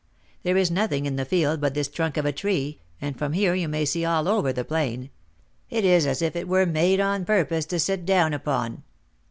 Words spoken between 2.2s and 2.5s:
a